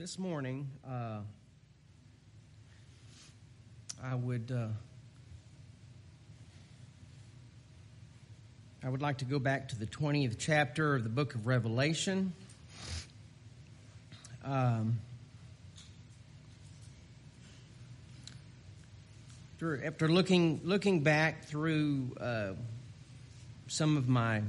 [0.00, 1.18] this morning, uh,
[4.02, 4.68] I would uh,
[8.82, 12.32] I would like to go back to the twentieth chapter of the book of Revelation.
[14.42, 15.00] Um,
[19.62, 22.52] after, looking looking back through uh,
[23.66, 24.40] some of my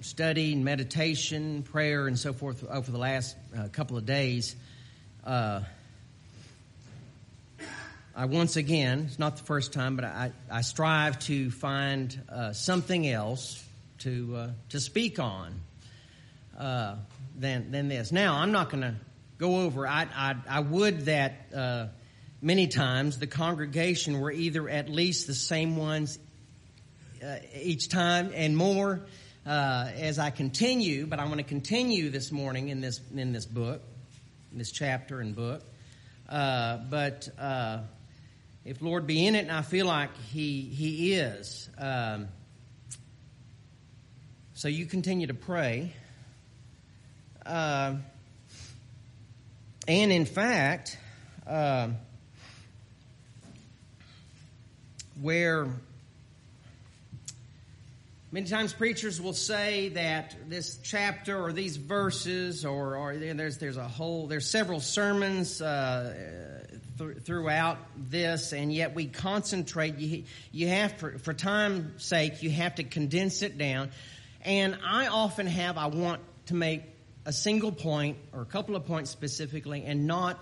[0.00, 4.56] study and meditation, prayer, and so forth over the last uh, couple of days,
[5.24, 5.60] uh,
[8.16, 12.52] I once again, it's not the first time, but I, I strive to find uh,
[12.52, 13.62] something else
[14.00, 15.60] to, uh, to speak on
[16.58, 16.96] uh,
[17.38, 18.10] than, than this.
[18.10, 18.94] Now, I'm not going to
[19.38, 21.86] go over, I, I, I would that uh,
[22.42, 26.18] many times the congregation were either at least the same ones
[27.54, 29.02] each time and more
[29.46, 33.46] uh, as I continue, but I want to continue this morning in this in this
[33.46, 33.82] book,
[34.52, 35.62] in this chapter and book.
[36.28, 37.78] Uh, but uh,
[38.64, 42.28] if Lord be in it, and I feel like He He is, um,
[44.54, 45.92] so you continue to pray.
[47.46, 47.94] Uh,
[49.88, 50.98] and in fact,
[51.46, 51.88] uh,
[55.20, 55.66] where
[58.32, 63.76] Many times preachers will say that this chapter or these verses or, or there's, there's
[63.76, 66.62] a whole, there's several sermons uh,
[66.96, 70.22] th- throughout this and yet we concentrate, you,
[70.52, 73.90] you have, for, for time's sake, you have to condense it down.
[74.42, 76.82] And I often have, I want to make
[77.26, 80.38] a single point or a couple of points specifically and not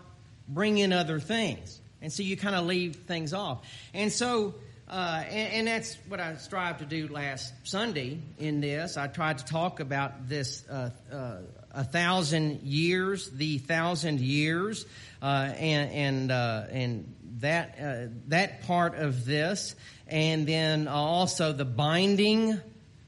[0.47, 1.81] bring in other things.
[2.03, 3.67] And so you kind of leave things off.
[3.95, 4.57] And so
[4.89, 8.97] uh, and, and, that's what I strived to do last Sunday in this.
[8.97, 11.37] I tried to talk about this uh, uh,
[11.73, 14.87] a thousand years, the thousand years,
[15.21, 21.67] uh, and and uh, and that uh, that part of this, and then also the
[21.67, 22.59] binding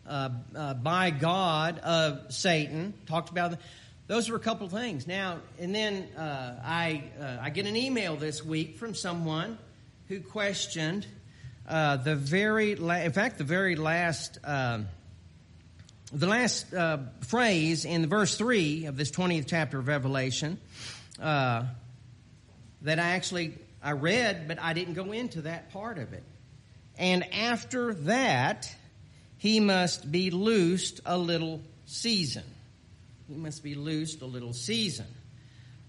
[0.05, 2.93] by God of Satan.
[3.07, 3.57] Talked about.
[4.07, 5.07] those were a couple of things.
[5.07, 7.05] Now and then I
[7.41, 9.57] I get an email this week from someone
[10.09, 11.07] who questioned
[11.71, 14.81] uh, the very, la- in fact, the very last, uh,
[16.13, 20.59] the last uh, phrase in verse three of this twentieth chapter of Revelation
[21.23, 21.65] uh,
[22.83, 26.25] that I actually I read, but I didn't go into that part of it.
[26.99, 28.75] And after that,
[29.39, 32.45] he must be loosed a little season.
[33.29, 35.07] He must be loosed a little season.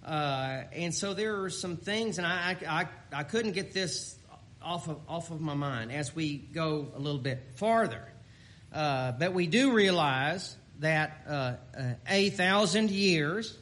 [0.06, 4.16] Uh, and so there are some things, and I, I, I couldn't get this
[4.64, 8.04] off of, off of my mind as we go a little bit farther.
[8.74, 11.54] Uh, but we do realize that uh,
[12.08, 13.58] a thousand years,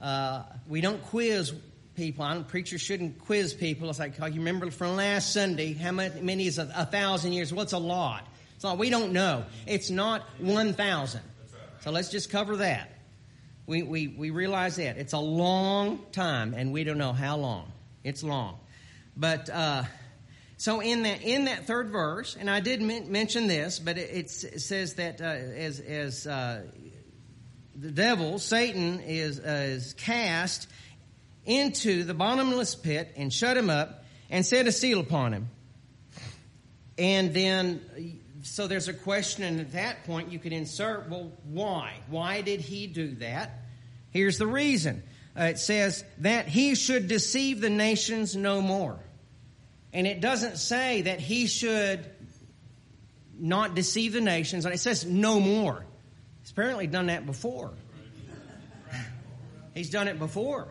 [0.00, 1.52] uh, we don't quiz
[1.94, 2.24] people.
[2.24, 3.88] I don't, preachers shouldn't quiz people.
[3.90, 7.52] It's like, oh, you remember from last Sunday, how many is a, a thousand years?
[7.52, 8.26] What's a lot?
[8.56, 9.44] It's not, we don't know.
[9.66, 11.20] It's not 1,000.
[11.80, 12.90] So let's just cover that.
[13.66, 14.96] We, we, we realize that.
[14.96, 17.70] It's a long time, and we don't know how long.
[18.02, 18.58] It's long.
[19.16, 19.84] But, uh,
[20.56, 24.10] so in that in that third verse, and I did men- mention this, but it,
[24.10, 26.62] it says that uh, as as uh,
[27.74, 30.68] the devil, Satan, is uh, is cast
[31.44, 35.48] into the bottomless pit and shut him up and set a seal upon him.
[36.98, 41.92] And then, so there's a question, and at that point you could insert, well, why?
[42.08, 43.50] Why did he do that?
[44.10, 45.02] Here's the reason.
[45.38, 48.98] Uh, it says that he should deceive the nations no more.
[49.92, 52.04] And it doesn't say that he should
[53.38, 54.64] not deceive the nations.
[54.64, 55.84] And it says no more.
[56.42, 57.72] He's apparently done that before.
[59.74, 60.68] He's done it before.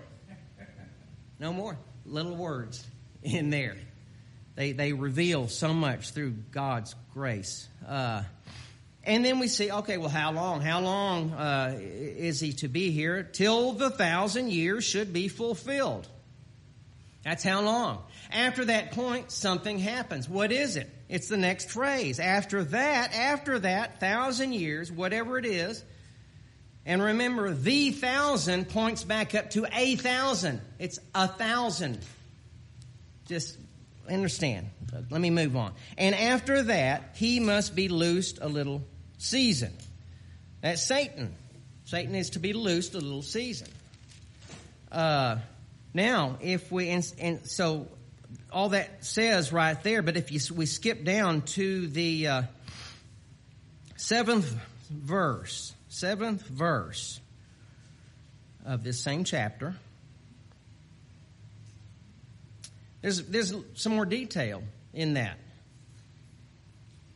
[1.39, 1.77] No more.
[2.05, 2.85] Little words
[3.23, 3.75] in there.
[4.55, 7.67] They, they reveal so much through God's grace.
[7.87, 8.23] Uh,
[9.03, 10.61] and then we see, okay, well, how long?
[10.61, 13.21] How long uh, is he to be here?
[13.23, 16.07] Till the thousand years should be fulfilled.
[17.25, 18.03] That's how long.
[18.31, 20.29] After that point, something happens.
[20.29, 20.87] What is it?
[21.09, 22.19] It's the next phrase.
[22.19, 25.83] After that, after that, thousand years, whatever it is,
[26.85, 30.61] and remember, the thousand points back up to a thousand.
[30.77, 31.97] It's a thousand.
[33.27, 33.57] Just
[34.07, 34.69] understand.
[35.09, 35.73] Let me move on.
[35.97, 38.83] And after that, he must be loosed a little
[39.17, 39.73] season.
[40.61, 41.33] That's Satan.
[41.85, 43.67] Satan is to be loosed a little season.
[44.91, 45.37] Uh,
[45.95, 47.87] now, if we, and, and, so
[48.51, 52.41] all that says right there, but if you, we skip down to the uh,
[53.95, 54.53] seventh
[54.89, 57.21] verse, seventh verse,
[58.65, 59.73] of this same chapter,
[63.01, 64.63] there's, there's some more detail
[64.93, 65.37] in that.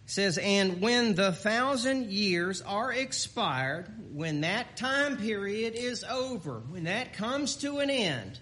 [0.06, 6.62] It says, and when the thousand years are expired, when that time period is over,
[6.70, 8.40] when that comes to an end,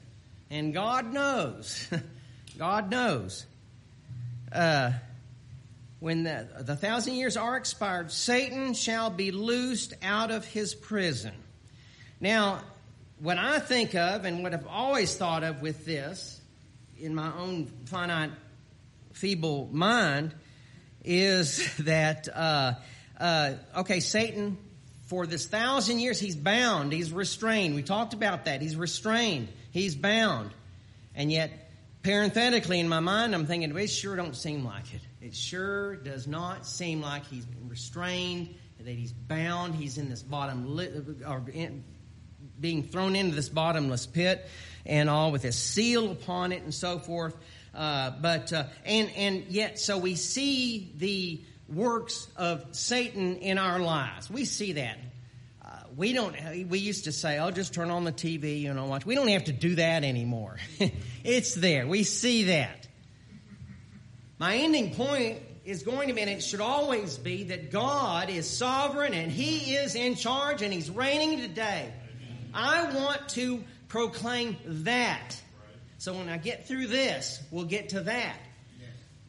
[0.50, 1.88] and God knows,
[2.58, 3.46] God knows,
[4.52, 4.92] uh,
[6.00, 11.34] when the, the thousand years are expired, Satan shall be loosed out of his prison.
[12.20, 12.62] Now,
[13.20, 16.40] what I think of and what I've always thought of with this,
[17.00, 18.32] in my own finite,
[19.14, 20.34] feeble mind,
[21.04, 22.74] is that, uh,
[23.20, 24.58] uh, okay, Satan,
[25.07, 27.75] for this thousand years, he's bound, he's restrained.
[27.75, 28.62] We talked about that.
[28.62, 30.51] He's restrained, he's bound.
[31.15, 31.71] And yet,
[32.04, 35.01] parenthetically, in my mind, I'm thinking, it sure don't seem like it.
[35.19, 40.80] It sure does not seem like he's restrained, that he's bound, he's in this bottom,
[41.27, 41.83] or in,
[42.60, 44.48] being thrown into this bottomless pit
[44.86, 47.36] and all with a seal upon it and so forth.
[47.74, 53.80] Uh, but uh, and and yet, so we see the works of Satan in our
[53.80, 54.30] lives.
[54.30, 54.98] We see that.
[55.64, 56.36] Uh, we don't.
[56.69, 59.28] We used to say, "Oh, just turn on the TV, you know, watch." We don't
[59.28, 60.58] have to do that anymore.
[61.24, 61.88] it's there.
[61.88, 62.88] We see that.
[64.40, 68.50] My ending point is going to be, and it should always be, that God is
[68.50, 71.92] sovereign and He is in charge and He's reigning today.
[72.54, 75.42] I want to proclaim that.
[75.98, 78.38] So when I get through this, we'll get to that.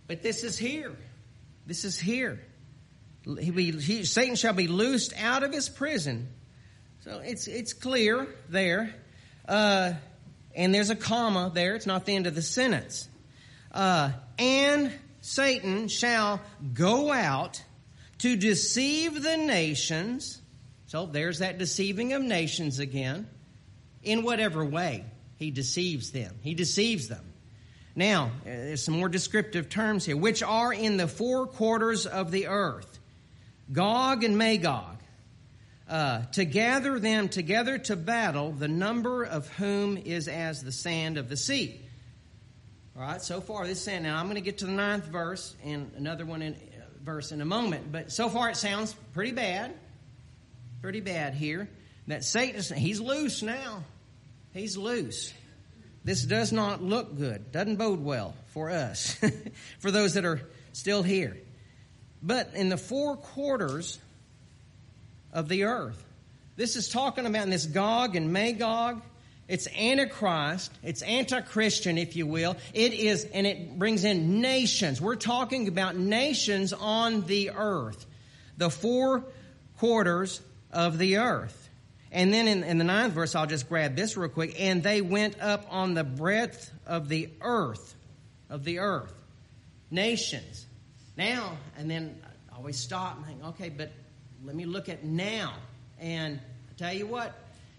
[0.06, 0.94] But this is here.
[1.69, 2.41] This is here.
[3.25, 6.29] He, he, Satan shall be loosed out of his prison.
[7.00, 8.94] So it's it's clear there,
[9.47, 9.93] uh,
[10.55, 11.76] and there's a comma there.
[11.76, 13.06] It's not the end of the sentence.
[13.70, 16.41] Uh, and Satan shall
[16.73, 17.62] go out
[18.20, 20.41] to deceive the nations
[20.88, 23.29] so there's that deceiving of nations again.
[24.03, 25.05] In whatever way
[25.37, 27.27] he deceives them, he deceives them.
[27.98, 32.30] Now, uh, there's some more descriptive terms here, which are in the four quarters of
[32.30, 32.98] the earth
[33.72, 34.96] Gog and Magog,
[35.88, 41.18] uh, to gather them together to battle, the number of whom is as the sand
[41.18, 41.80] of the sea.
[42.96, 44.04] All right, so far this sand.
[44.04, 47.32] Now I'm going to get to the ninth verse and another one in uh, verse
[47.32, 49.74] in a moment, but so far it sounds pretty bad
[50.80, 51.68] pretty bad here.
[52.06, 53.82] That Satan, he's loose now.
[54.54, 55.32] He's loose.
[56.04, 57.52] This does not look good.
[57.52, 59.18] Doesn't bode well for us,
[59.78, 60.40] for those that are
[60.72, 61.36] still here.
[62.22, 63.98] But in the four quarters
[65.32, 66.02] of the earth,
[66.56, 69.02] this is talking about this Gog and Magog.
[69.46, 70.72] It's Antichrist.
[70.82, 72.56] It's anti-Christian, if you will.
[72.74, 75.00] It is, and it brings in nations.
[75.00, 78.04] We're talking about nations on the earth.
[78.58, 79.24] The four
[79.78, 80.40] quarters
[80.72, 81.68] of the earth.
[82.10, 84.60] And then in, in, the ninth verse, I'll just grab this real quick.
[84.60, 87.94] And they went up on the breadth of the earth,
[88.49, 89.12] of the earth,
[89.90, 90.66] nations.
[91.16, 92.20] Now, and then
[92.50, 93.90] I always stop and think, okay, but
[94.44, 95.55] let me look at now.
[95.99, 96.40] And
[96.70, 97.34] I tell you what,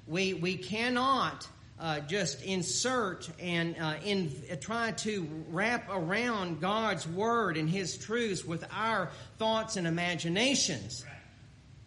[0.08, 1.48] we, we cannot
[1.80, 7.98] uh, just insert and uh, in, uh, try to wrap around God's word and His
[7.98, 11.06] truths with our thoughts and imaginations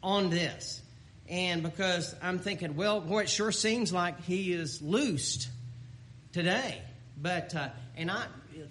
[0.03, 0.82] on this.
[1.33, 5.49] And because I'm thinking, well, boy, it sure seems like he is loosed
[6.35, 6.83] today.
[7.17, 8.27] But, uh, and I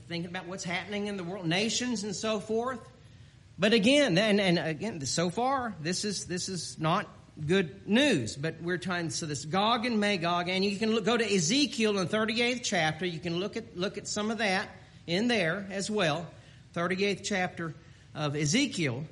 [0.08, 2.80] thinking about what's happening in the world, nations and so forth.
[3.58, 7.08] But again, and, and again, so far, this is, this is not
[7.48, 8.36] good news.
[8.36, 11.98] But we're trying, so this Gog and Magog, and you can look, go to Ezekiel
[11.98, 13.08] in the 38th chapter.
[13.08, 14.70] You can look at, look at some of that
[15.08, 16.28] in there as well.
[16.76, 17.74] 38th chapter
[18.14, 19.04] of Ezekiel.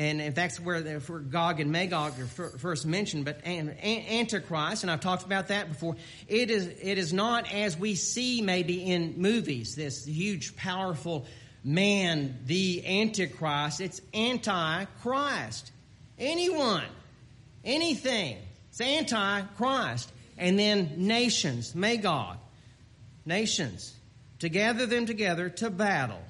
[0.00, 2.24] And in fact, where, where Gog and Magog are
[2.56, 5.94] first mentioned, but Antichrist, and I've talked about that before,
[6.26, 11.26] it is, it is not as we see maybe in movies, this huge, powerful
[11.62, 13.82] man, the Antichrist.
[13.82, 15.70] It's anti-Christ.
[16.18, 16.88] Anyone,
[17.62, 18.38] anything,
[18.70, 20.10] it's anti-Christ.
[20.38, 22.38] And then nations, Magog,
[23.26, 23.94] nations,
[24.38, 26.22] to gather them together to battle.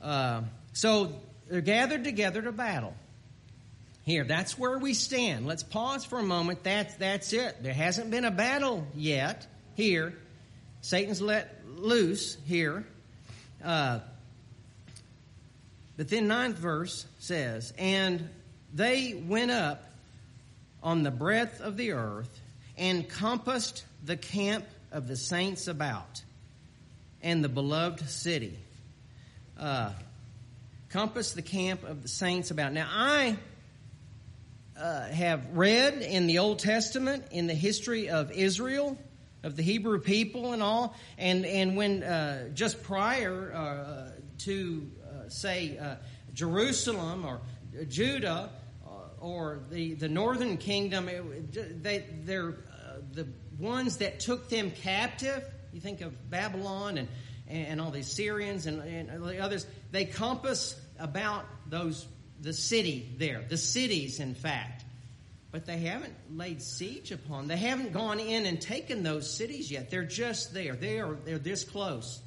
[0.00, 2.94] Uh, so they're gathered together to battle.
[4.04, 5.46] Here, that's where we stand.
[5.46, 6.62] Let's pause for a moment.
[6.62, 7.62] That's, that's it.
[7.62, 10.14] There hasn't been a battle yet here.
[10.80, 12.86] Satan's let loose here.
[13.64, 13.98] Uh,
[15.96, 18.28] but then ninth verse says, And
[18.72, 19.84] they went up
[20.82, 22.40] on the breadth of the earth
[22.76, 26.22] and compassed the camp of the saints about
[27.22, 28.56] and the beloved city.
[29.58, 29.90] Uh,
[30.88, 32.72] compass the camp of the saints about.
[32.72, 33.36] Now, I
[34.78, 38.96] uh, have read in the Old Testament, in the history of Israel,
[39.42, 45.28] of the Hebrew people and all, and, and when uh, just prior uh, to, uh,
[45.28, 45.96] say, uh,
[46.34, 47.40] Jerusalem or
[47.88, 48.50] Judah
[48.84, 48.90] uh,
[49.20, 52.56] or the, the northern kingdom, it, they, they're
[53.12, 53.26] the
[53.58, 55.42] ones that took them captive.
[55.72, 57.08] You think of Babylon and,
[57.48, 62.06] and all these Syrians and, and the others, they compass about those
[62.40, 64.84] the city there, the cities, in fact.
[65.52, 67.48] But they haven't laid siege upon.
[67.48, 69.90] They haven't gone in and taken those cities yet.
[69.90, 70.74] They're just there.
[70.74, 72.20] They are they're this close.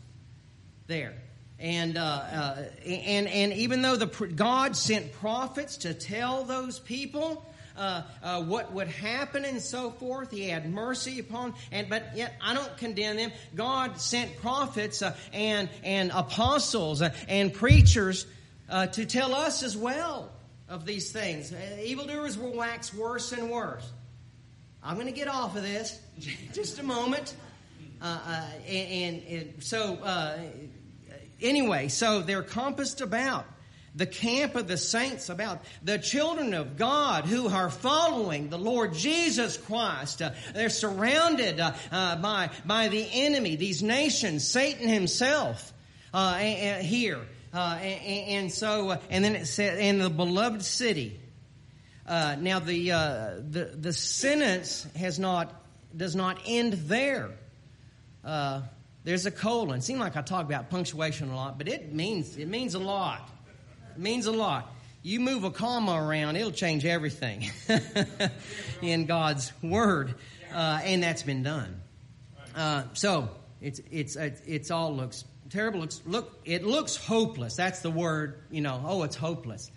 [0.87, 1.13] There.
[1.59, 7.45] And uh, uh, and and even though the God sent prophets to tell those people
[7.79, 10.31] uh, uh, what would happen and so forth.
[10.31, 13.31] He had mercy upon, and but yet I don't condemn them.
[13.55, 18.27] God sent prophets uh, and and apostles uh, and preachers
[18.69, 20.29] uh, to tell us as well
[20.67, 21.53] of these things.
[21.53, 23.89] Uh, evildoers will wax worse and worse.
[24.83, 25.99] I'm going to get off of this
[26.53, 27.33] just a moment.
[28.01, 29.97] Uh, and, and, so,
[31.41, 33.45] anyway, so they're compassed about
[33.95, 38.93] the camp of the saints, about the children of God who are following the Lord
[38.93, 40.21] Jesus Christ.
[40.21, 45.73] Uh, they're surrounded uh, by, by the enemy, these nations, Satan himself
[46.13, 47.19] here.
[47.53, 51.19] Uh, and, and, so, uh, and then it said, in the beloved city.
[52.05, 55.53] Uh, now the, uh, the the sentence has not
[55.95, 57.29] does not end there.
[58.25, 58.61] Uh,
[59.03, 59.77] there's a colon.
[59.77, 62.79] It seems like I talk about punctuation a lot, but it means it means a
[62.79, 63.29] lot.
[63.99, 64.73] Means a lot.
[65.01, 67.49] You move a comma around, it'll change everything
[68.81, 70.15] in God's word,
[70.53, 71.81] uh, and that's been done.
[72.93, 73.29] so
[73.61, 75.81] it's it's it's all looks terrible.
[75.81, 77.55] Looks, look, it looks hopeless.
[77.55, 79.69] That's the word, you know, oh, it's hopeless.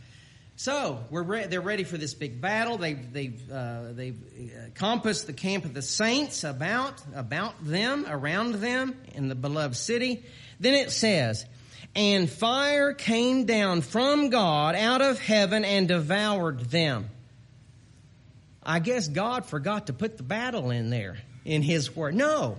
[0.55, 2.79] So we're re- they're ready for this big battle.
[2.79, 8.57] They've they've uh, they've uh, compassed the camp of the saints about about them around
[8.57, 10.25] them in the beloved city.
[10.61, 11.45] Then it says,
[11.95, 17.09] and fire came down from God out of heaven and devoured them.
[18.63, 22.15] I guess God forgot to put the battle in there in His word.
[22.15, 22.57] No,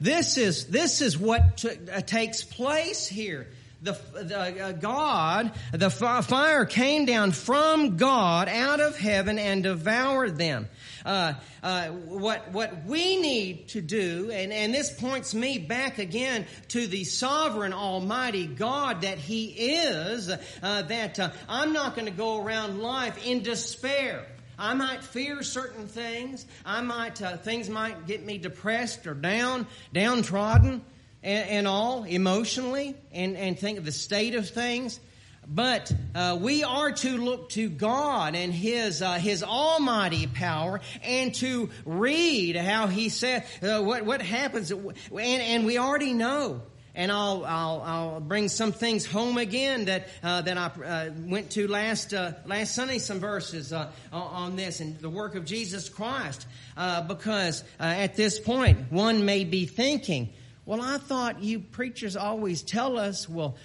[0.00, 3.46] this is, this is what t- uh, takes place here.
[3.82, 9.62] The, the uh, God, the f- fire came down from God out of heaven and
[9.62, 10.68] devoured them.
[11.04, 16.46] Uh, uh, what what we need to do, and, and this points me back again
[16.68, 20.30] to the sovereign Almighty God that He is.
[20.30, 24.26] Uh, that uh, I'm not going to go around life in despair.
[24.58, 26.46] I might fear certain things.
[26.64, 30.82] I might uh, things might get me depressed or down, downtrodden,
[31.22, 35.00] and, and all emotionally, and and think of the state of things.
[35.46, 41.34] But uh, we are to look to God and His uh, His almighty power, and
[41.36, 46.62] to read how He said uh, what what happens, and, and we already know
[46.94, 51.50] and I'll, I'll, I'll bring some things home again that, uh, that I uh, went
[51.52, 53.72] to last, uh, last Sunday, some verses
[54.12, 56.46] on this and the work of Jesus Christ.
[56.76, 60.32] Uh, because at this point, one may be thinking,
[60.66, 63.56] well, I thought you preachers always tell us, well,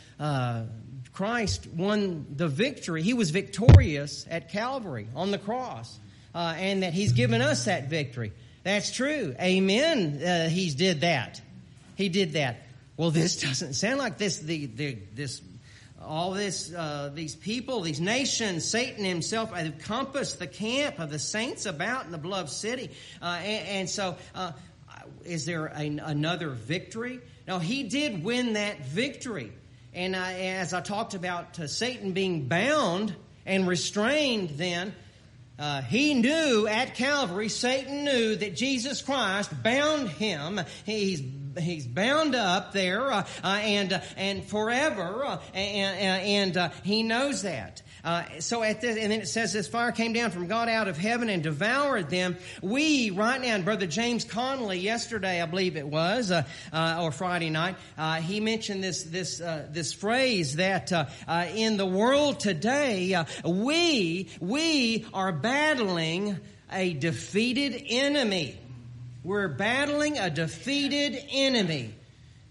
[1.20, 3.04] Christ won the victory.
[3.04, 6.00] He was victorious at Calvary on the cross,
[6.34, 8.32] and that He's given us that victory.
[8.64, 9.36] That's true.
[9.38, 10.50] Amen.
[10.50, 11.42] He's did that.
[11.98, 12.62] He did that.
[12.96, 14.40] Well, this doesn't sound like this.
[14.40, 15.42] The, the this
[16.02, 21.20] all this uh, these people, these nations, Satan himself have compassed the camp of the
[21.20, 24.16] saints about in the beloved city, uh, and, and, so.
[24.34, 24.54] Uh,
[25.26, 27.20] is there a, another victory?
[27.46, 29.52] No, he did win that victory.
[29.94, 33.16] And as I talked about uh, Satan being bound
[33.46, 34.94] and restrained then,
[35.58, 40.62] uh, he knew at Calvary, Satan knew that Jesus Christ bound him.
[40.86, 41.22] He's
[41.58, 47.04] he's bound up there uh, uh, and uh, and forever, uh, and, and uh, he
[47.04, 47.82] knows that.
[48.04, 50.88] Uh, so at this, and then it says this fire came down from God out
[50.88, 52.38] of heaven and devoured them.
[52.62, 57.12] We right now, and Brother James Conley yesterday, I believe it was, uh, uh, or
[57.12, 60.92] Friday night, uh, he mentioned this this this phrase that
[61.56, 66.38] in the world today we we are battling
[66.72, 68.58] a defeated enemy.
[69.24, 71.94] We're battling a defeated enemy.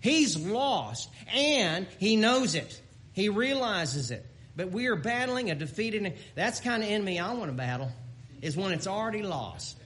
[0.00, 2.80] He's lost and he knows it.
[3.12, 4.24] He realizes it.
[4.58, 7.92] But we are battling a defeated That's kind of enemy I want to battle
[8.42, 9.78] is when it's already lost.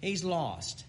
[0.00, 0.84] He's lost.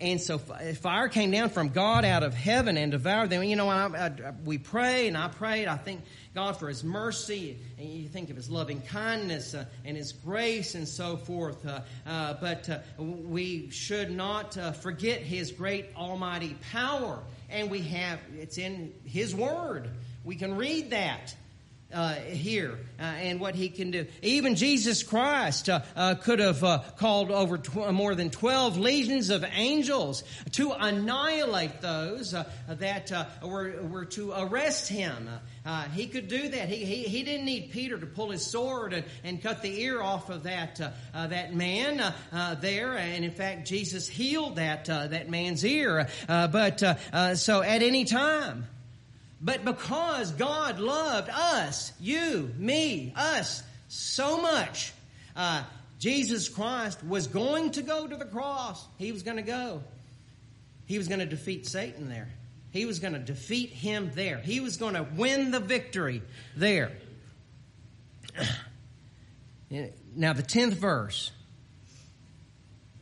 [0.00, 3.42] and so fire came down from God out of heaven and devoured them.
[3.42, 5.68] You know, I, I, we pray and I prayed.
[5.68, 6.00] I thank
[6.34, 10.74] God for His mercy, and you think of His loving kindness uh, and His grace
[10.74, 11.66] and so forth.
[11.66, 17.22] Uh, uh, but uh, we should not uh, forget His great almighty power.
[17.50, 19.90] And we have, it's in His Word.
[20.24, 21.34] We can read that
[21.92, 24.06] uh, here uh, and what he can do.
[24.20, 29.30] Even Jesus Christ uh, uh could have uh, called over tw- more than 12 legions
[29.30, 33.10] of angels to annihilate those uh, that
[33.42, 35.30] were, were to arrest him.
[35.94, 36.68] he could do that.
[36.68, 40.02] He, he, he didn't need Peter to pull his sword and, and cut the ear
[40.02, 40.78] off of that,
[41.14, 42.14] that man
[42.60, 42.98] there.
[42.98, 46.06] And in fact, Jesus healed that, that man's ear.
[46.26, 46.80] but
[47.34, 48.66] so at any time,
[49.40, 54.92] but because God loved us, you, me, us, so much,
[55.36, 55.62] uh,
[55.98, 58.84] Jesus Christ was going to go to the cross.
[58.98, 59.82] He was going to go.
[60.86, 62.28] He was going to defeat Satan there.
[62.70, 64.38] He was going to defeat him there.
[64.38, 66.22] He was going to win the victory
[66.56, 66.92] there.
[70.16, 71.30] Now, the 10th verse,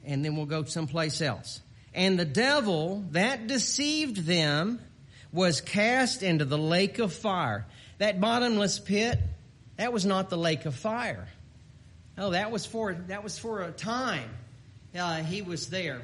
[0.04, 1.60] and then we'll go someplace else.
[1.94, 4.80] And the devil that deceived them
[5.36, 7.66] was cast into the lake of fire.
[7.98, 9.20] That bottomless pit,
[9.76, 11.28] that was not the lake of fire.
[12.16, 14.30] Oh, that was for that was for a time.
[14.98, 16.00] Uh, he was there,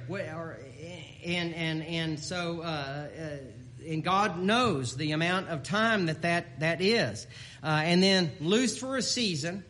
[1.25, 6.61] and and and so uh, uh, and God knows the amount of time that that
[6.61, 7.27] that is.
[7.63, 9.65] Uh, and then loose for a season.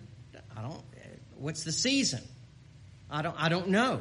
[0.56, 0.82] I don't.
[1.36, 2.20] What's the season?
[3.08, 3.40] I don't.
[3.40, 4.00] I don't know.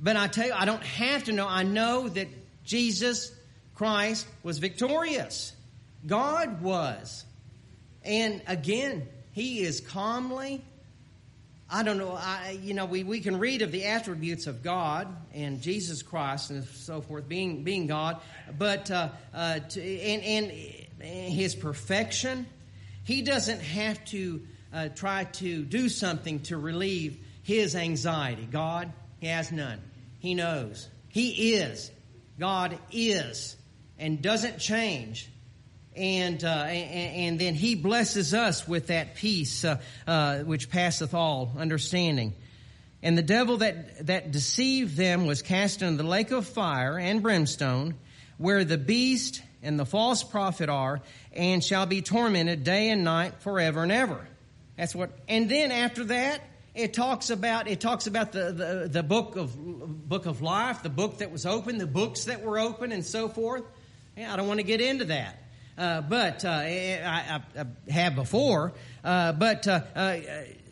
[0.00, 1.46] But I tell you, I don't have to know.
[1.46, 2.28] I know that
[2.64, 3.30] Jesus
[3.80, 5.54] Christ was victorious.
[6.06, 7.24] God was.
[8.04, 10.62] And again, he is calmly
[11.72, 12.18] I don't know.
[12.18, 16.50] I, you know, we, we can read of the attributes of God and Jesus Christ
[16.50, 18.20] and so forth, being being God,
[18.58, 20.50] but uh, uh, to, and,
[21.00, 22.46] and His perfection.
[23.04, 24.42] He doesn't have to
[24.74, 28.48] uh, try to do something to relieve His anxiety.
[28.50, 29.80] God, has none.
[30.18, 30.88] He knows.
[31.08, 31.88] He is.
[32.36, 33.54] God is
[34.00, 35.30] and doesn't change.
[35.94, 41.14] And, uh, and, and then he blesses us with that peace uh, uh, which passeth
[41.14, 42.34] all understanding.
[43.02, 47.22] And the devil that, that deceived them was cast into the lake of fire and
[47.22, 47.94] brimstone,
[48.38, 51.00] where the beast and the false prophet are,
[51.32, 54.26] and shall be tormented day and night forever and ever.
[54.76, 55.10] That's what.
[55.28, 56.40] And then after that,
[56.74, 59.54] it talks about it talks about the, the, the book of
[60.08, 63.28] book of life, the book that was open, the books that were open, and so
[63.28, 63.64] forth.
[64.20, 65.38] Yeah, I don't want to get into that.
[65.78, 68.74] Uh, but uh, I, I, I, have before.
[69.02, 70.18] Uh, but uh, uh,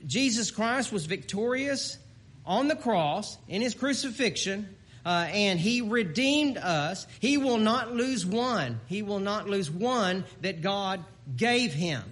[0.06, 1.96] Jesus Christ was victorious
[2.44, 7.06] on the cross in his crucifixion, uh, and he redeemed us.
[7.20, 8.82] He will not lose one.
[8.86, 11.02] He will not lose one that God
[11.34, 12.02] gave him.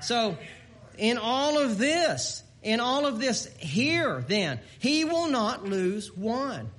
[0.00, 0.38] So,
[0.96, 6.70] in all of this, in all of this here, then, he will not lose one.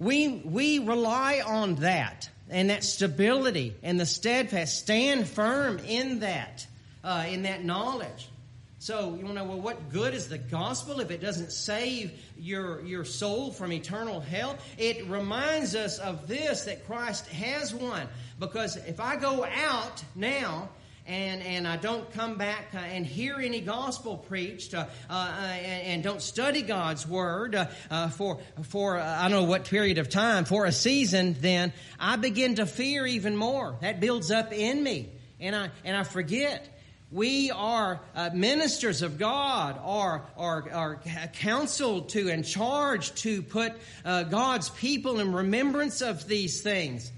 [0.00, 4.78] We, we rely on that and that stability and the steadfast.
[4.78, 6.64] Stand firm in that,
[7.02, 8.28] uh, in that knowledge.
[8.78, 12.12] So you want to know, well, what good is the gospel if it doesn't save
[12.38, 14.56] your, your soul from eternal hell?
[14.78, 18.06] It reminds us of this, that Christ has won.
[18.38, 20.68] Because if I go out now
[21.06, 25.82] and, and I don't come back uh, and hear any gospel preached uh, uh, and,
[25.86, 29.98] and, don't study God's word uh, uh, for, for uh, I don't know what period
[29.98, 33.76] of time, for a season, then I begin to fear even more.
[33.82, 35.10] That builds up in me.
[35.40, 36.70] And I, and I forget.
[37.12, 38.00] We are
[38.32, 41.00] ministers of God, are, are, are
[41.34, 43.72] counseled to and charged to put
[44.04, 47.12] God's people in remembrance of these things.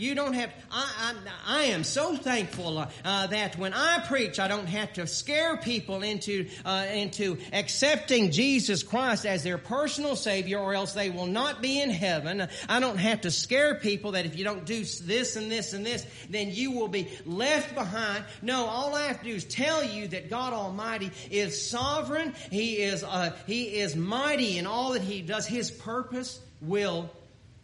[0.00, 1.14] You don't have, I,
[1.46, 5.58] I, I am so thankful uh, that when I preach, I don't have to scare
[5.58, 11.26] people into, uh, into accepting Jesus Christ as their personal Savior or else they will
[11.26, 12.48] not be in heaven.
[12.66, 15.84] I don't have to scare people that if you don't do this and this and
[15.84, 18.24] this, then you will be left behind.
[18.40, 22.32] No, all I have to do is tell you that God Almighty is sovereign.
[22.50, 25.46] He is, uh, He is mighty in all that He does.
[25.46, 27.10] His purpose will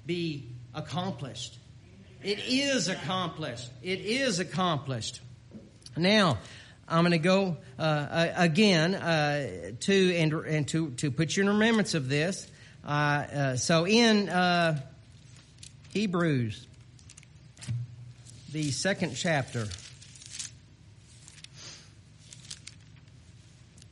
[0.04, 1.56] be accomplished.
[2.22, 3.70] It is accomplished.
[3.82, 5.20] It is accomplished.
[5.96, 6.38] Now,
[6.88, 11.48] I'm going to go uh, again uh, to and, and to to put you in
[11.48, 12.46] remembrance of this.
[12.84, 14.80] Uh, uh so in uh,
[15.92, 16.66] Hebrews,
[18.52, 19.66] the second chapter,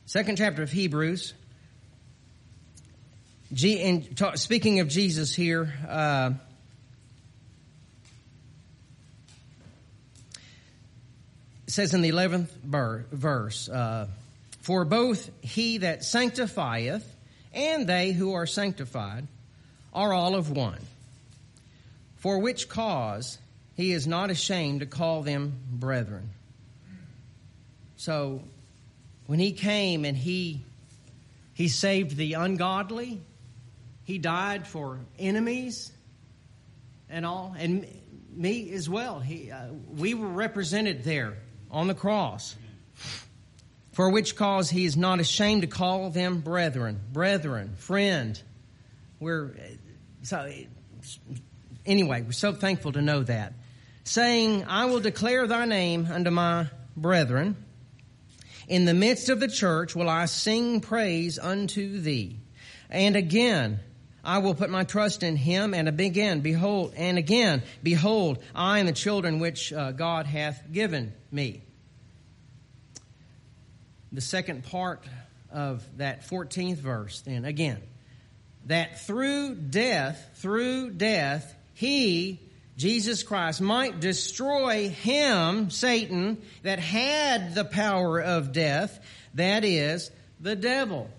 [0.05, 1.33] second chapter of Hebrews,
[3.51, 6.31] G, and speaking of Jesus here, uh,
[11.64, 12.47] it says in the 11th
[13.11, 14.07] verse, uh,
[14.61, 17.05] For both he that sanctifieth
[17.53, 19.27] and they who are sanctified
[19.93, 20.79] are all of one.
[22.15, 23.37] For which cause
[23.75, 26.29] he is not ashamed to call them brethren.
[27.97, 28.41] So
[29.27, 30.61] when he came and he
[31.55, 33.19] he saved the ungodly,
[34.05, 35.91] he died for enemies
[37.09, 37.85] and all, and
[38.33, 39.19] me as well.
[39.19, 41.35] He, uh, we were represented there
[41.71, 42.55] on the cross.
[43.93, 48.41] For which cause he is not ashamed to call them brethren, brethren, friend.
[49.21, 49.51] We're
[50.23, 50.51] so
[51.85, 52.21] anyway.
[52.21, 53.53] We're so thankful to know that,
[54.03, 57.55] saying, "I will declare thy name unto my brethren."
[58.67, 62.39] In the midst of the church will I sing praise unto thee.
[62.89, 63.79] And again,
[64.25, 65.73] I will put my trust in him.
[65.73, 71.13] And again, behold, and again, behold, I and the children which uh, God hath given
[71.31, 71.61] me.
[74.11, 75.03] The second part
[75.51, 77.81] of that 14th verse, then again,
[78.65, 82.39] that through death, through death, he
[82.77, 88.99] Jesus Christ might destroy him, Satan, that had the power of death,
[89.35, 90.11] that is,
[90.41, 91.09] the devil.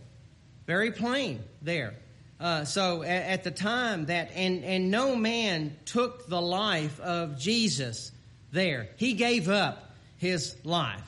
[0.66, 1.94] Very plain there.
[2.38, 7.38] Uh, so at, at, the time that, and, and no man took the life of
[7.38, 8.12] Jesus
[8.52, 8.88] there.
[8.96, 11.02] He gave up his life.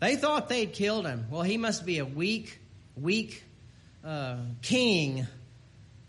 [0.00, 1.26] They thought they'd killed him.
[1.30, 2.58] Well, he must be a weak,
[2.96, 3.44] weak
[4.04, 5.26] uh, king,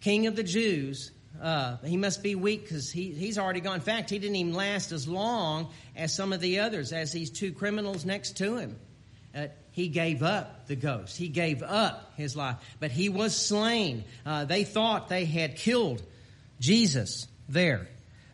[0.01, 3.75] king of the Jews, uh, he must be weak because he, he's already gone.
[3.75, 7.29] In fact, he didn't even last as long as some of the others, as these
[7.29, 8.79] two criminals next to him.
[9.73, 11.17] He gave up the ghost.
[11.17, 12.57] He gave up his life.
[12.79, 14.03] But he was slain.
[14.25, 16.01] Uh, they thought they had killed
[16.59, 17.87] Jesus there.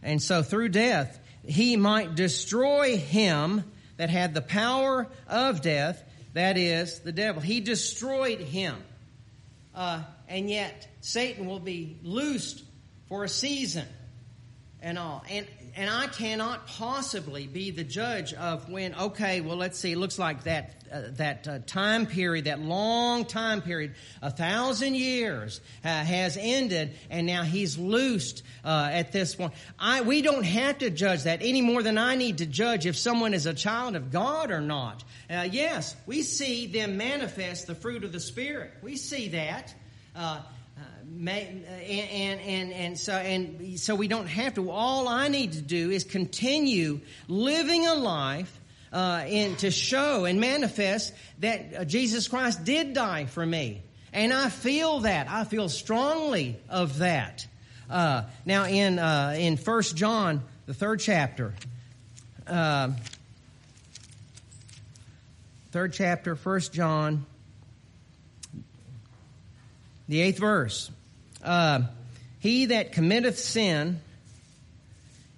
[0.03, 3.63] And so through death, he might destroy him
[3.95, 7.41] that had the power of death, that is, the devil.
[7.41, 8.75] He destroyed him.
[9.73, 12.61] Uh, and yet, Satan will be loosed
[13.07, 13.87] for a season
[14.81, 15.23] and all.
[15.29, 18.95] And and I cannot possibly be the judge of when.
[18.95, 19.91] Okay, well, let's see.
[19.91, 24.95] It looks like that uh, that uh, time period, that long time period, a thousand
[24.95, 29.53] years uh, has ended, and now he's loosed uh, at this point.
[29.77, 32.97] I we don't have to judge that any more than I need to judge if
[32.97, 35.03] someone is a child of God or not.
[35.29, 38.71] Uh, yes, we see them manifest the fruit of the Spirit.
[38.81, 39.73] We see that.
[41.17, 44.69] And, and, and, so, and so we don't have to.
[44.69, 48.59] All I need to do is continue living a life
[48.93, 53.81] uh, and to show and manifest that uh, Jesus Christ did die for me.
[54.13, 55.29] And I feel that.
[55.29, 57.45] I feel strongly of that.
[57.89, 61.53] Uh, now, in, uh, in 1 John, the third chapter,
[62.47, 62.91] uh,
[65.71, 67.25] third chapter, 1 John,
[70.07, 70.91] the eighth verse.
[71.43, 71.81] Uh,
[72.39, 73.99] he that committeth sin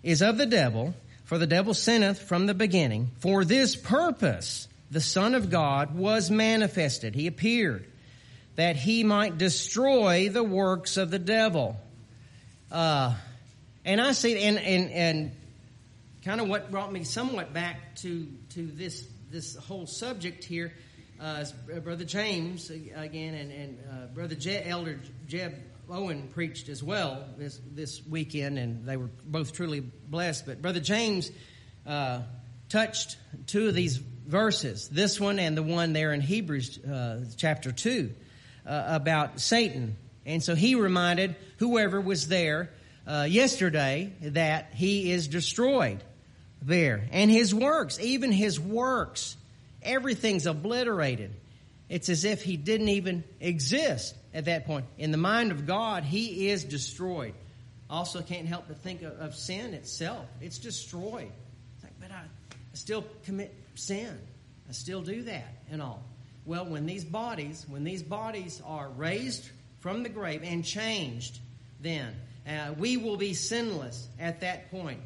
[0.03, 0.93] is of the devil,
[1.25, 3.09] for the devil sinneth from the beginning.
[3.19, 7.15] For this purpose the Son of God was manifested.
[7.15, 7.87] He appeared
[8.55, 11.77] that he might destroy the works of the devil.
[12.71, 13.15] Uh,
[13.85, 15.31] and I see, and, and, and
[16.23, 20.73] kind of what brought me somewhat back to, to this, this whole subject here,
[21.19, 21.45] uh,
[21.83, 25.53] Brother James again, and, and uh, Brother Je- Elder Jeb
[25.91, 30.45] Owen preached as well this this weekend, and they were both truly blessed.
[30.45, 31.29] But Brother James
[31.85, 32.21] uh,
[32.69, 37.73] touched two of these verses, this one and the one there in Hebrews uh, chapter
[37.73, 38.11] two,
[38.65, 42.69] uh, about Satan, and so he reminded whoever was there
[43.05, 46.01] uh, yesterday that he is destroyed
[46.61, 49.35] there, and his works, even his works,
[49.81, 51.31] everything's obliterated.
[51.89, 54.85] It's as if he didn't even exist at that point.
[54.97, 57.33] In the mind of God, he is destroyed.
[57.89, 60.25] Also, can't help but think of, of sin itself.
[60.39, 61.31] It's destroyed.
[61.75, 64.17] It's like, but I, I still commit sin.
[64.69, 66.01] I still do that and all.
[66.45, 71.37] Well, when these bodies, when these bodies are raised from the grave and changed,
[71.81, 72.15] then
[72.47, 75.01] uh, we will be sinless at that point.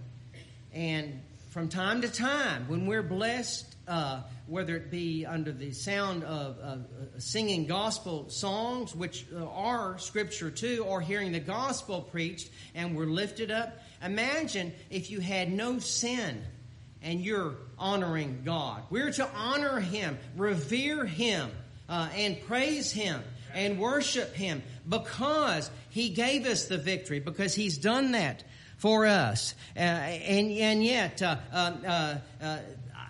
[0.73, 6.23] And from time to time, when we're blessed uh, whether it be under the sound
[6.23, 12.95] of uh, singing gospel songs, which are scripture too, or hearing the gospel preached and
[12.95, 13.79] we're lifted up.
[14.03, 16.43] Imagine if you had no sin
[17.01, 18.83] and you're honoring God.
[18.89, 21.51] We're to honor Him, revere Him,
[21.87, 23.21] uh, and praise Him.
[23.53, 28.43] and worship Him because He gave us the victory, because He's done that
[28.77, 29.55] for us.
[29.75, 32.57] Uh, and, and yet, uh, uh, uh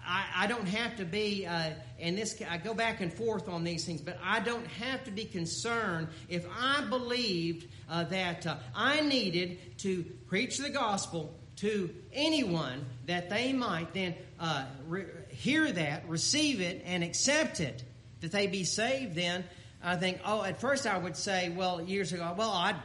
[0.08, 3.64] I, I, don't have to be, uh, and this, I go back and forth on
[3.64, 9.02] these things, but I don't have to be concerned if I believed uh, that I
[9.02, 14.16] needed to preach the gospel to anyone that they might then
[14.88, 17.84] re- hear that, receive it, and accept it,
[18.22, 19.44] that they be saved then.
[19.84, 22.76] I think, oh, at first I would say, well, years ago, well, I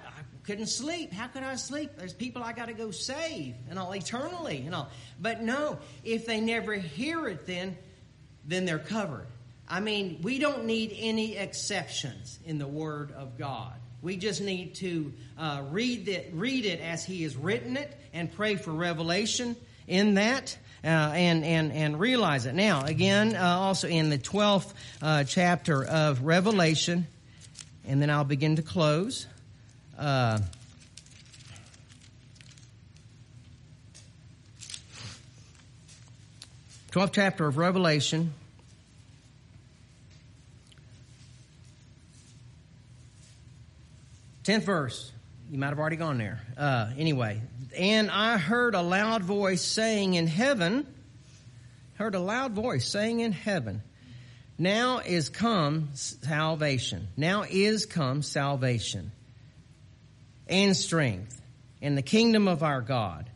[0.50, 1.12] couldn't sleep.
[1.12, 1.92] How could I sleep?
[1.96, 4.88] There's people I got to go save and all eternally and all.
[5.20, 7.76] But no, if they never hear it, then
[8.44, 9.28] then they're covered.
[9.68, 13.74] I mean, we don't need any exceptions in the Word of God.
[14.02, 18.32] We just need to uh, read it, read it as He has written it, and
[18.32, 19.54] pray for revelation
[19.86, 22.56] in that uh, and, and, and realize it.
[22.56, 27.06] Now, again, uh, also in the 12th uh, chapter of Revelation,
[27.86, 29.28] and then I'll begin to close.
[30.00, 30.38] Uh,
[36.90, 38.32] Twelfth chapter of Revelation.
[44.42, 45.12] Tenth verse.
[45.50, 46.40] You might have already gone there.
[46.56, 47.42] Uh, anyway,
[47.76, 50.86] and I heard a loud voice saying in heaven,
[51.96, 53.82] heard a loud voice saying in heaven,
[54.56, 57.08] now is come salvation.
[57.18, 59.12] Now is come salvation
[60.50, 61.40] and strength
[61.80, 63.30] and the kingdom of our God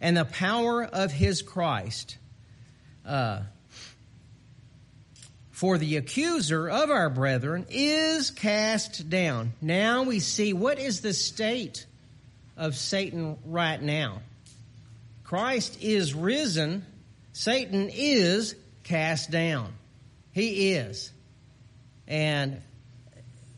[0.00, 2.16] and the power of his Christ.
[3.04, 3.42] Uh,
[5.50, 9.52] for the accuser of our brethren is cast down.
[9.60, 11.86] Now we see what is the state
[12.56, 14.22] of Satan right now.
[15.22, 16.84] Christ is risen.
[17.32, 19.72] Satan is cast down.
[20.32, 21.12] He is.
[22.08, 22.60] And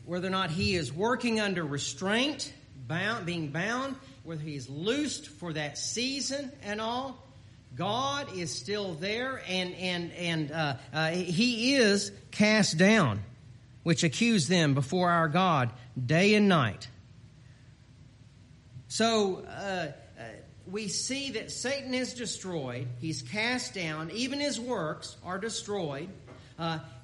[0.05, 2.53] whether or not he is working under restraint,
[2.87, 7.23] bound, being bound, whether he's loosed for that season and all,
[7.75, 13.21] God is still there and, and, and uh, uh, he is cast down,
[13.83, 15.71] which accuse them before our God
[16.03, 16.87] day and night.
[18.87, 19.91] So uh, uh,
[20.71, 22.87] we see that Satan is destroyed.
[23.01, 24.09] He's cast down.
[24.11, 26.09] Even his works are destroyed.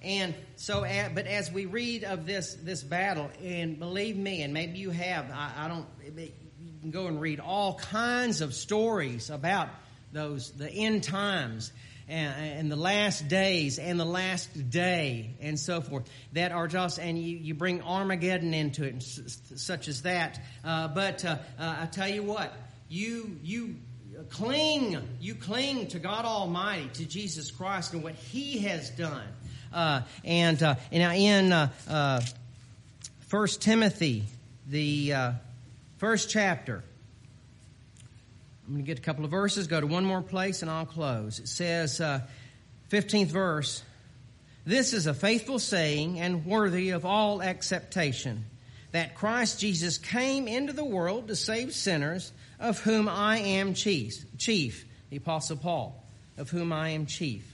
[0.01, 0.81] And so,
[1.13, 5.29] but as we read of this this battle, and believe me, and maybe you have,
[5.31, 5.85] I, I don't.
[6.15, 9.69] You can go and read all kinds of stories about
[10.11, 11.71] those the end times
[12.07, 16.99] and, and, the last days and the last day and so forth that are just
[16.99, 21.85] and you, you bring armageddon into it such as that uh, but uh, uh, i
[21.85, 22.53] tell you what
[22.89, 23.75] you you
[24.29, 29.27] cling you cling to god almighty to jesus christ and what he has done
[29.73, 32.21] uh, and, uh, and now in uh,
[33.27, 34.23] First Timothy,
[34.67, 35.35] the
[35.97, 36.83] first chapter,
[38.71, 40.85] I'm going to get a couple of verses, go to one more place, and I'll
[40.85, 41.39] close.
[41.39, 42.21] It says, uh,
[42.89, 43.83] 15th verse,
[44.65, 48.45] This is a faithful saying and worthy of all acceptation,
[48.93, 52.31] that Christ Jesus came into the world to save sinners,
[52.61, 54.23] of whom I am chief.
[54.37, 56.01] Chief, the Apostle Paul,
[56.37, 57.50] of whom I am chief.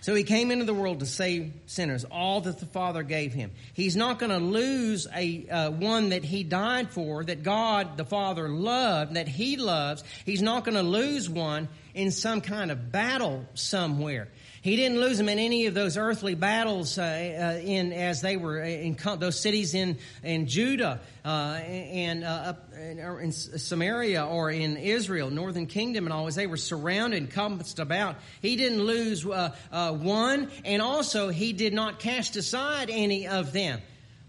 [0.00, 3.50] So he came into the world to save sinners, all that the Father gave him.
[3.74, 8.04] He's not going to lose a uh, one that he died for, that God the
[8.04, 10.04] Father loved, that he loves.
[10.24, 14.28] He's not going to lose one in some kind of battle somewhere.
[14.68, 18.36] He didn't lose them in any of those earthly battles uh, uh, in as they
[18.36, 24.50] were in those cities in in Judah uh, and uh, up in, in, Samaria or
[24.50, 26.26] in Israel, Northern Kingdom, and all.
[26.26, 31.54] As they were surrounded, compassed about, he didn't lose uh, uh, one, and also he
[31.54, 33.80] did not cast aside any of them.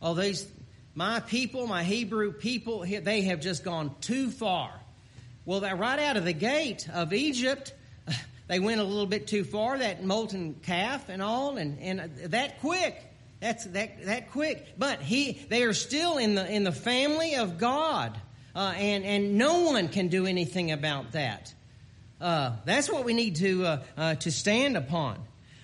[0.02, 0.47] Oh, these
[0.95, 4.71] my people, my Hebrew people, they have just gone too far.
[5.43, 7.73] Well, they're right out of the gate of Egypt
[8.49, 12.59] they went a little bit too far, that molten calf and all, and, and that
[12.59, 12.99] quick.
[13.39, 14.73] That's that that quick.
[14.75, 18.19] But he they are still in the in the family of God.
[18.55, 21.53] Uh, and and no one can do anything about that.
[22.19, 25.19] Uh, that's what we need to uh, uh to stand upon.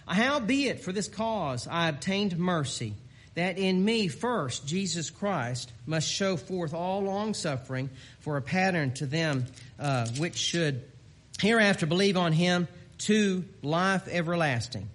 [0.08, 2.94] Howbeit, for this cause I obtained mercy,
[3.34, 8.94] that in me first Jesus Christ must show forth all long suffering for a pattern
[8.94, 9.48] to them
[9.80, 10.84] uh, which should
[11.40, 12.68] hereafter believe on him
[13.00, 14.90] to life everlasting.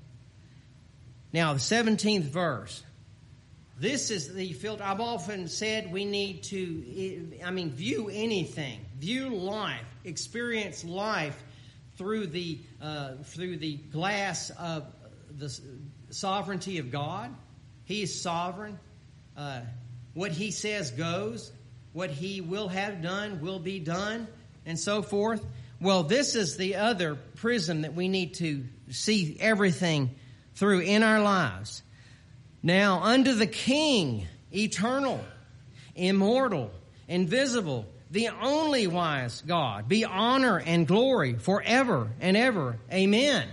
[1.32, 2.82] Now, the 17th verse.
[3.78, 4.84] This is the filter.
[4.84, 11.42] I've often said we need to, I mean, view anything, view life, experience life
[11.96, 14.84] through the, uh, through the glass of
[15.38, 15.58] the
[16.10, 17.34] sovereignty of God
[17.84, 18.78] He is sovereign.
[19.36, 19.60] Uh,
[20.14, 21.50] what He says goes.
[21.92, 24.26] What He will have done will be done,
[24.66, 25.44] and so forth.
[25.80, 30.14] Well, this is the other prism that we need to see everything
[30.54, 31.82] through in our lives.
[32.62, 35.24] Now, under the King, eternal,
[35.94, 36.70] immortal,
[37.08, 42.78] invisible, the only wise God, be honor and glory forever and ever.
[42.92, 43.48] Amen.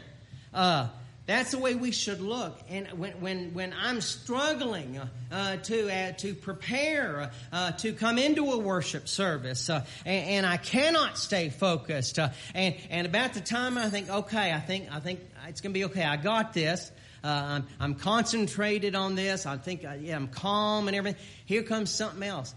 [0.54, 0.90] Uh,
[1.28, 2.58] that's the way we should look.
[2.70, 8.50] And when, when, when I'm struggling uh, to, uh, to prepare uh, to come into
[8.54, 13.42] a worship service uh, and, and, I cannot stay focused, uh, and, and about the
[13.42, 16.54] time I think, okay, I think, I think it's going to be okay, I got
[16.54, 16.92] this.
[17.24, 19.46] Uh, I'm, I'm concentrated on this.
[19.46, 21.22] I think yeah, I'm calm and everything.
[21.46, 22.56] Here comes something else.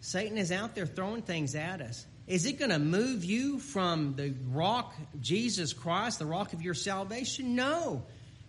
[0.00, 2.06] Satan is out there throwing things at us.
[2.26, 6.74] Is it going to move you from the rock, Jesus Christ, the rock of your
[6.74, 7.54] salvation?
[7.54, 8.02] No.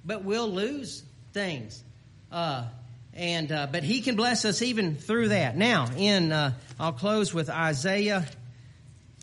[0.03, 1.83] But we'll lose things.
[2.31, 2.65] Uh,
[3.13, 5.55] and uh, but he can bless us even through that.
[5.57, 8.25] Now, in uh, I'll close with Isaiah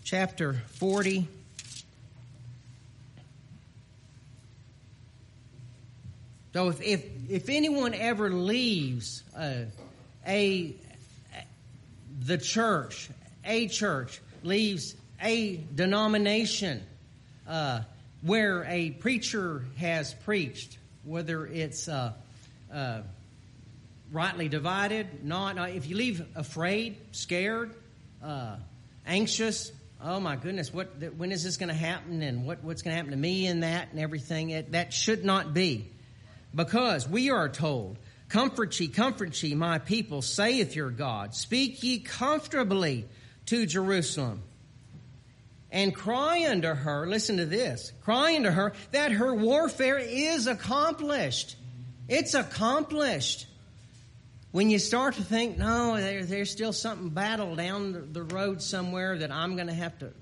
[0.05, 1.27] chapter forty.
[6.53, 9.65] So if if, if anyone ever leaves uh,
[10.27, 10.75] a
[12.25, 13.09] the church,
[13.45, 16.83] a church, leaves a denomination
[17.49, 17.81] uh,
[18.23, 22.13] where a preacher has preached, whether it's uh,
[22.73, 23.01] uh,
[24.13, 25.59] rightly divided, not.
[25.71, 27.75] if you leave afraid, scared,
[28.23, 28.57] uh,
[29.07, 30.89] anxious, oh my goodness, what?
[31.17, 32.23] When is this going to happen?
[32.23, 34.51] And what, what's going to happen to me and that and everything?
[34.51, 35.91] It, that should not be,
[36.55, 37.99] because we are told.
[38.29, 41.35] Comfort ye, comfort ye, my people, saith your God.
[41.35, 43.07] Speak ye comfortably
[43.47, 44.43] to Jerusalem
[45.71, 51.57] and cry unto her, listen to this, cry unto her that her warfare is accomplished.
[52.09, 53.47] It's accomplished.
[54.53, 59.19] When you start to think, no, there, there's still something battle down the, road somewhere
[59.19, 60.13] that I'm going to have to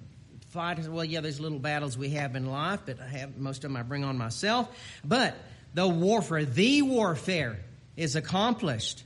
[0.49, 0.79] fight.
[0.89, 3.77] Well, yeah, there's little battles we have in life, but I have most of them
[3.77, 4.75] I bring on myself.
[5.05, 5.37] But
[5.75, 7.59] the warfare, the warfare,
[7.95, 9.05] is accomplished.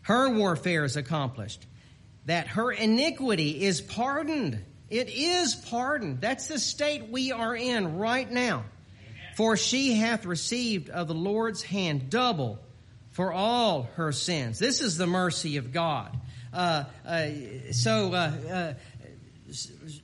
[0.00, 1.66] Her warfare is accomplished
[2.26, 4.58] that her iniquity is pardoned.
[4.90, 6.20] It is pardoned.
[6.20, 8.64] That's the state we are in right now.
[8.64, 8.64] Amen.
[9.36, 12.58] For she hath received of the Lord's hand double
[13.10, 14.58] for all her sins.
[14.58, 16.18] This is the mercy of God.
[16.52, 17.28] Uh, uh,
[17.72, 18.72] so uh, uh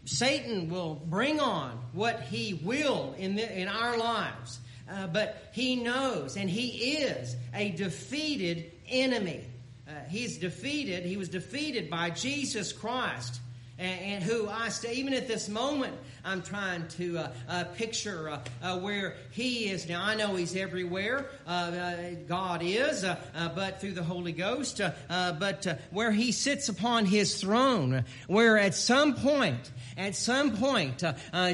[0.05, 4.59] Satan will bring on what he will in the, in our lives,
[4.91, 9.45] uh, but he knows and he is a defeated enemy.
[9.89, 11.05] Uh, he's defeated.
[11.05, 13.41] He was defeated by Jesus Christ.
[13.79, 18.29] And, and who I stay, even at this moment, I'm trying to uh, uh, picture
[18.29, 20.03] uh, uh where He is now.
[20.03, 21.27] I know He's everywhere.
[21.47, 24.81] Uh, uh God is, uh, uh, but through the Holy Ghost.
[25.09, 31.03] but where He sits upon His throne, where at some point at some point,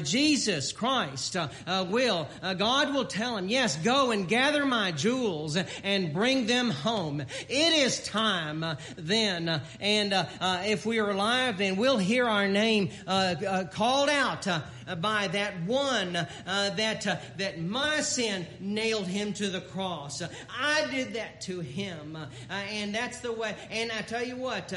[0.03, 1.35] Jesus Christ
[1.67, 7.21] will, God will tell him, yes, go and gather my jewels and bring them home.
[7.21, 8.63] It is time
[8.97, 9.61] then.
[9.79, 10.27] and
[10.63, 14.61] if we are alive, then we'll hear our name uh, uh, called out uh,
[14.93, 20.21] by that one uh, that uh, that my sin nailed him to the cross.
[20.21, 23.55] I did that to him, uh, and that's the way.
[23.71, 24.73] And I tell you what,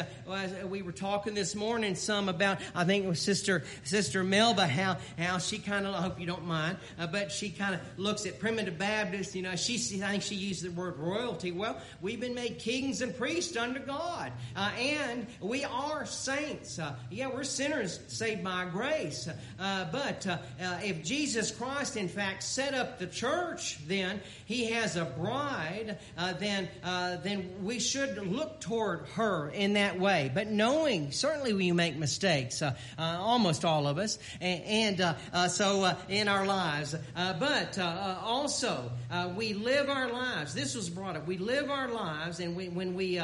[0.68, 2.59] we were talking this morning some about.
[2.75, 5.94] I think it was Sister Sister Melba how how she kind of.
[5.94, 6.79] I hope you don't mind,
[7.12, 9.35] but she kind of looks at primitive Baptists.
[9.35, 11.53] You know, she I think she used the word royalty.
[11.53, 16.81] Well, we've been made kings and priests under God, and we are saints.
[17.11, 22.44] yeah, we're sinners saved by grace, but but uh, uh, if Jesus Christ, in fact,
[22.44, 28.16] set up the church, then he has a bride, uh, then, uh, then we should
[28.26, 30.30] look toward her in that way.
[30.32, 35.14] But knowing, certainly we make mistakes, uh, uh almost all of us, and, and uh,
[35.32, 36.94] uh, so in our lives.
[37.14, 38.90] but also,
[39.37, 40.54] we live our lives.
[40.54, 41.26] This was brought up.
[41.26, 43.20] We live our lives, and we, when we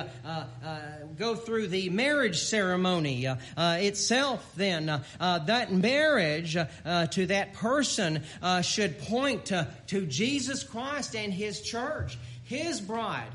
[1.19, 4.87] go through the marriage ceremony itself, then
[5.21, 11.61] that marriage uh, to that person uh, should point to, to Jesus Christ and His
[11.61, 13.31] church, His bride.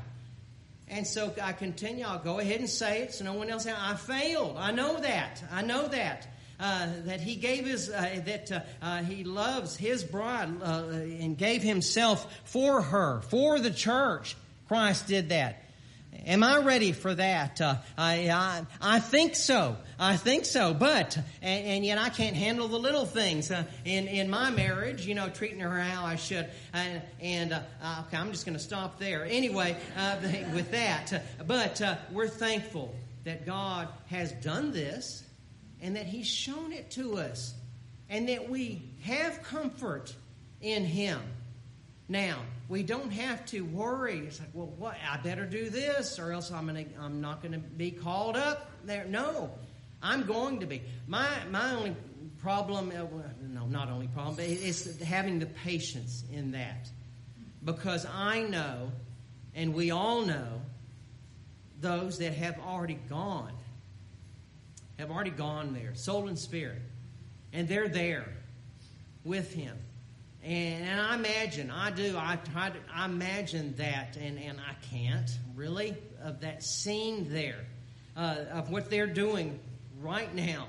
[0.88, 2.04] And so I continue.
[2.04, 3.66] I'll go ahead and say it so no one else.
[3.66, 4.56] I failed.
[4.58, 5.42] I know that.
[5.50, 6.26] I know that.
[6.58, 11.38] Uh, that he gave his uh, that uh, uh he loves his bride uh, and
[11.38, 14.36] gave himself for her for the church
[14.68, 15.64] christ did that
[16.26, 17.60] Am I ready for that?
[17.60, 19.76] Uh, I, I, I think so.
[19.98, 20.74] I think so.
[20.74, 25.06] But, and, and yet I can't handle the little things uh, in, in my marriage,
[25.06, 26.48] you know, treating her how I should.
[26.72, 29.24] And, and uh, okay, I'm just going to stop there.
[29.24, 30.16] Anyway, uh,
[30.54, 31.24] with that.
[31.46, 32.94] But uh, we're thankful
[33.24, 35.24] that God has done this
[35.80, 37.54] and that He's shown it to us
[38.08, 40.14] and that we have comfort
[40.60, 41.20] in Him.
[42.10, 44.18] Now, we don't have to worry.
[44.18, 44.96] It's like, well, what?
[45.08, 48.68] I better do this, or else I'm gonna, I'm not going to be called up
[48.84, 49.04] there.
[49.04, 49.52] No,
[50.02, 50.82] I'm going to be.
[51.06, 51.94] My my only
[52.42, 53.04] problem, uh,
[53.40, 56.90] no, not only problem, but it's having the patience in that,
[57.64, 58.90] because I know,
[59.54, 60.62] and we all know,
[61.80, 63.52] those that have already gone,
[64.98, 66.82] have already gone there, soul and spirit,
[67.52, 68.26] and they're there
[69.22, 69.78] with Him
[70.44, 75.30] and, and I imagine, I do, I to, I imagine that, and, and I can't
[75.54, 77.66] really, of that scene there,
[78.16, 79.60] uh, of what they're doing
[80.00, 80.68] right now.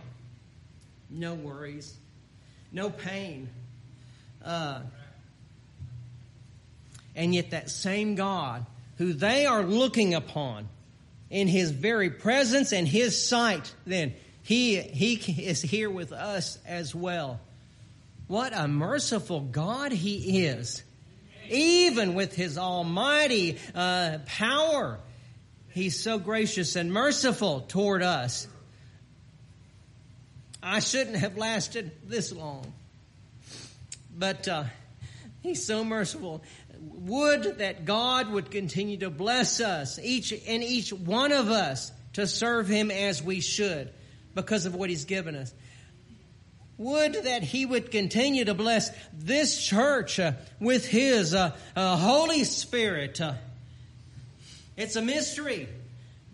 [1.10, 1.96] No worries,
[2.72, 3.50] no pain.
[4.44, 4.82] Uh,
[7.16, 8.66] and yet, that same God
[8.98, 10.68] who they are looking upon
[11.30, 14.14] in his very presence and his sight, then
[14.44, 17.40] he, he is here with us as well.
[18.32, 20.82] What a merciful God He is.
[21.50, 25.00] Even with His almighty uh, power,
[25.72, 28.48] He's so gracious and merciful toward us.
[30.64, 32.72] I shouldn't have lasted this long.
[34.18, 34.64] But uh,
[35.42, 36.42] He's so merciful.
[36.80, 42.26] Would that God would continue to bless us, each and each one of us, to
[42.26, 43.92] serve Him as we should
[44.34, 45.54] because of what He's given us.
[46.82, 52.44] Would that He would continue to bless this church uh, with His uh, uh, Holy
[52.44, 53.22] Spirit.
[53.22, 53.34] Uh,
[54.76, 55.70] it's a mystery,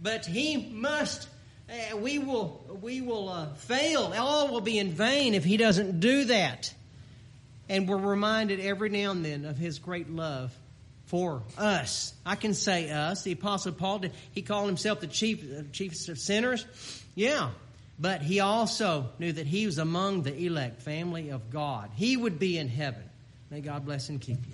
[0.02, 1.28] but He must.
[1.70, 2.80] Uh, we will.
[2.82, 4.14] We will uh, fail.
[4.18, 6.74] All will be in vain if He doesn't do that.
[7.68, 10.58] And we're reminded every now and then of His great love
[11.08, 12.14] for us.
[12.26, 13.24] I can say us.
[13.24, 14.14] The Apostle Paul did.
[14.32, 15.44] He called himself the chief,
[15.74, 16.66] chief of sinners.
[17.16, 17.50] Yeah,
[18.00, 21.90] but he also knew that he was among the elect family of God.
[21.96, 23.04] He would be in heaven.
[23.50, 24.54] May God bless and keep you.